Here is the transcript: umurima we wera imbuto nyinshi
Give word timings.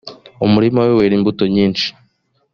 umurima 0.45 0.79
we 0.85 0.91
wera 0.97 1.13
imbuto 1.19 1.43
nyinshi 1.55 1.87